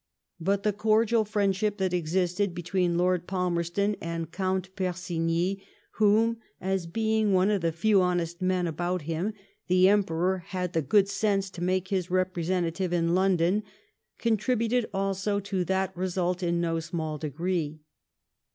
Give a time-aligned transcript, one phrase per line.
[0.39, 5.61] But the cordial friendship that existed between Lord Falmerston and Count Fersigny,
[5.99, 9.35] whom^ as being one of the few honest men about him,
[9.67, 13.61] the Emperor had the good sense to make his represen tative in London,
[14.17, 17.81] contributed also to that result in no small degree.